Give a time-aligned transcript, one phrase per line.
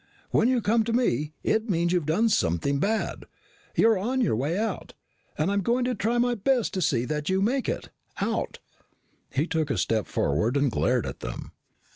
[0.31, 3.25] When you come to me, it means you've done something bad.
[3.75, 4.95] You're on your way out.
[5.37, 8.57] And I'm going to try my best to see that you make it out."
[9.31, 11.51] He took a step forward and glared at them.